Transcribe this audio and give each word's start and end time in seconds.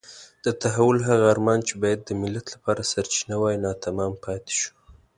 د 0.45 0.47
تحول 0.61 0.97
هغه 1.09 1.25
ارمان 1.33 1.59
چې 1.67 1.73
باید 1.83 1.99
د 2.03 2.09
ملت 2.21 2.45
لپاره 2.55 2.89
سرچینه 2.91 3.35
وای 3.39 3.55
ناتمام 3.65 4.13
پاتې 4.25 4.53
شو. 4.59 4.71